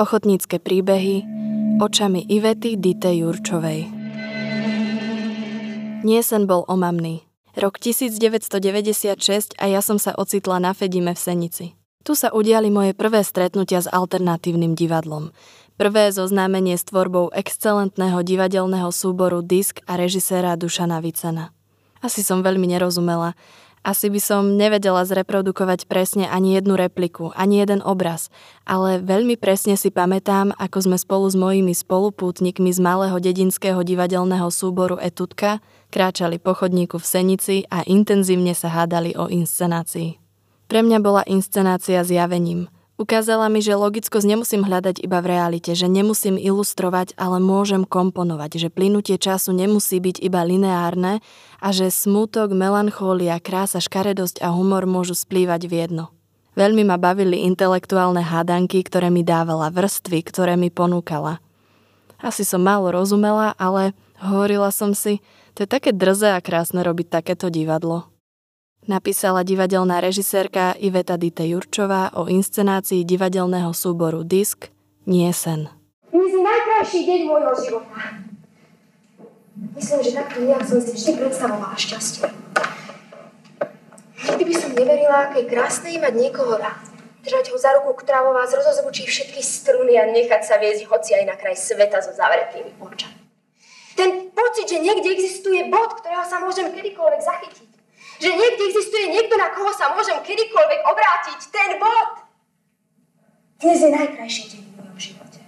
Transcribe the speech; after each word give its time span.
Ochotnícke 0.00 0.60
príbehy 0.60 1.24
očami 1.80 2.28
Ivety 2.28 2.76
Dite 2.76 3.16
Jurčovej. 3.16 3.88
Nie 6.04 6.20
sen 6.20 6.44
bol 6.44 6.68
omamný. 6.68 7.24
Rok 7.56 7.80
1996 7.80 9.56
a 9.56 9.64
ja 9.72 9.80
som 9.80 9.96
sa 9.96 10.12
ocitla 10.16 10.60
na 10.60 10.76
Fedime 10.76 11.16
v 11.16 11.20
Senici. 11.20 11.79
Tu 12.00 12.16
sa 12.16 12.32
udiali 12.32 12.72
moje 12.72 12.96
prvé 12.96 13.20
stretnutia 13.20 13.84
s 13.84 13.88
alternatívnym 13.88 14.72
divadlom. 14.72 15.36
Prvé 15.76 16.08
zoznámenie 16.12 16.76
s 16.80 16.88
tvorbou 16.88 17.28
excelentného 17.32 18.24
divadelného 18.24 18.88
súboru 18.88 19.44
Disk 19.44 19.84
a 19.84 20.00
režiséra 20.00 20.56
Dušana 20.56 21.04
Vicena. 21.04 21.52
Asi 22.00 22.24
som 22.24 22.40
veľmi 22.40 22.68
nerozumela, 22.68 23.36
asi 23.80 24.12
by 24.12 24.20
som 24.20 24.60
nevedela 24.60 25.00
zreprodukovať 25.08 25.88
presne 25.88 26.28
ani 26.28 26.52
jednu 26.60 26.76
repliku, 26.76 27.32
ani 27.32 27.64
jeden 27.64 27.80
obraz, 27.80 28.28
ale 28.68 29.00
veľmi 29.00 29.40
presne 29.40 29.72
si 29.80 29.88
pamätám, 29.88 30.52
ako 30.60 30.84
sme 30.84 30.96
spolu 31.00 31.32
s 31.32 31.36
mojimi 31.36 31.72
spolupútnikmi 31.72 32.76
z 32.76 32.80
malého 32.80 33.16
dedinského 33.16 33.80
divadelného 33.80 34.52
súboru 34.52 35.00
Etutka 35.00 35.64
kráčali 35.88 36.36
po 36.36 36.52
chodníku 36.52 37.00
v 37.00 37.08
Senici 37.08 37.56
a 37.72 37.80
intenzívne 37.88 38.52
sa 38.52 38.68
hádali 38.68 39.16
o 39.16 39.32
inscenácii. 39.32 40.19
Pre 40.70 40.80
mňa 40.86 40.98
bola 41.02 41.26
inscenácia 41.26 42.06
zjavením– 42.06 42.70
Ukázala 43.00 43.48
mi, 43.48 43.64
že 43.64 43.80
logickosť 43.80 44.28
nemusím 44.28 44.60
hľadať 44.60 45.00
iba 45.00 45.24
v 45.24 45.32
realite, 45.32 45.72
že 45.72 45.88
nemusím 45.88 46.36
ilustrovať, 46.36 47.16
ale 47.16 47.40
môžem 47.40 47.88
komponovať, 47.88 48.60
že 48.60 48.68
plynutie 48.68 49.16
času 49.16 49.56
nemusí 49.56 49.96
byť 49.96 50.20
iba 50.20 50.44
lineárne 50.44 51.24
a 51.64 51.68
že 51.72 51.88
smútok, 51.88 52.52
melanchólia, 52.52 53.40
krása, 53.40 53.80
škaredosť 53.80 54.44
a 54.44 54.52
humor 54.52 54.84
môžu 54.84 55.16
splývať 55.16 55.64
v 55.64 55.72
jedno. 55.80 56.04
Veľmi 56.60 56.84
ma 56.84 57.00
bavili 57.00 57.40
intelektuálne 57.48 58.20
hádanky, 58.20 58.84
ktoré 58.84 59.08
mi 59.08 59.24
dávala, 59.24 59.72
vrstvy, 59.72 60.20
ktoré 60.20 60.60
mi 60.60 60.68
ponúkala. 60.68 61.40
Asi 62.20 62.44
som 62.44 62.60
málo 62.60 62.92
rozumela, 62.92 63.56
ale 63.56 63.96
hovorila 64.20 64.68
som 64.68 64.92
si, 64.92 65.24
to 65.56 65.64
je 65.64 65.72
také 65.72 65.96
drze 65.96 66.36
a 66.36 66.44
krásne 66.44 66.84
robiť 66.84 67.08
takéto 67.08 67.48
divadlo 67.48 68.09
napísala 68.88 69.42
divadelná 69.42 70.00
režisérka 70.00 70.72
Iveta 70.78 71.20
Dite 71.20 71.44
Jurčová 71.44 72.14
o 72.16 72.30
inscenácii 72.30 73.04
divadelného 73.04 73.74
súboru 73.74 74.24
Disk 74.24 74.72
Nie 75.04 75.32
sen. 75.32 75.68
Je 76.12 76.38
najkrajší 76.40 77.00
deň 77.08 77.20
môjho 77.28 77.52
života. 77.60 77.98
Myslím, 79.76 80.00
že 80.00 80.10
takto 80.16 80.38
nejak 80.40 80.64
som 80.64 80.80
si 80.80 80.92
vždy 80.96 81.12
predstavovala 81.20 81.76
šťastie. 81.76 82.28
Nikdy 84.20 84.44
by 84.44 84.54
som 84.56 84.70
neverila, 84.76 85.18
aké 85.28 85.48
krásne 85.48 85.92
je 85.92 86.00
mať 86.00 86.14
niekoho 86.16 86.56
rád. 86.56 86.84
Držať 87.20 87.52
ho 87.52 87.56
za 87.60 87.76
ruku, 87.76 87.92
ktorá 88.00 88.24
vo 88.24 88.32
vás 88.32 88.48
rozozvučí 88.48 89.04
všetky 89.04 89.44
struny 89.44 90.00
a 90.00 90.08
nechať 90.08 90.40
sa 90.40 90.56
viesť 90.56 90.88
hoci 90.88 91.16
aj 91.20 91.24
na 91.28 91.36
kraj 91.36 91.56
sveta 91.56 92.00
so 92.00 92.16
zavretými 92.16 92.80
očami. 92.80 93.20
Ten 93.92 94.32
pocit, 94.32 94.64
že 94.64 94.80
niekde 94.80 95.12
existuje 95.12 95.68
bod, 95.68 95.92
ktorého 96.00 96.24
sa 96.24 96.40
môžem 96.40 96.72
kedykoľvek 96.72 97.20
zachytiť 97.20 97.69
že 98.20 98.28
niekde 98.28 98.62
existuje 98.68 99.08
niekto, 99.08 99.34
na 99.40 99.48
koho 99.56 99.72
sa 99.72 99.96
môžem 99.96 100.20
kedykoľvek 100.20 100.80
obrátiť. 100.84 101.40
Ten 101.48 101.80
bod. 101.80 102.08
Dnes 103.64 103.80
je 103.80 103.88
najkrajší 103.88 104.44
deň 104.52 104.62
v 104.62 104.72
mojom 104.76 104.98
živote. 105.00 105.40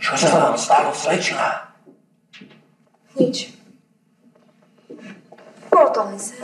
Čo 0.00 0.12
sa 0.16 0.28
vám 0.32 0.56
stalo, 0.56 0.90
slečna? 0.96 1.76
Nič. 3.20 3.52
Bol 5.68 5.86
to 5.92 6.00
len 6.08 6.16
sen. 6.16 6.40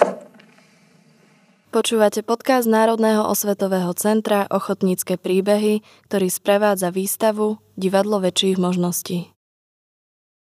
Počúvate 1.71 2.27
podcast 2.27 2.67
Národného 2.67 3.31
osvetového 3.31 3.95
centra 3.95 4.43
Ochotnícke 4.51 5.15
príbehy, 5.15 5.87
ktorý 6.11 6.27
sprevádza 6.27 6.91
výstavu 6.91 7.63
Divadlo 7.79 8.19
väčších 8.19 8.59
možností. 8.59 9.31